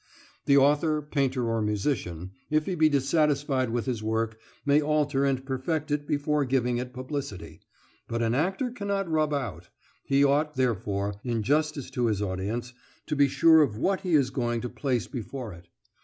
[0.45, 5.45] The author, painter, or musician, if he be dissatisfied with his work, may alter and
[5.45, 7.59] perfect it before giving it publicity,
[8.07, 9.69] but an actor cannot rub out;
[10.03, 12.73] he ought, therefore, in justice to his audience,
[13.05, 15.67] to be sure of what he is going to place before it.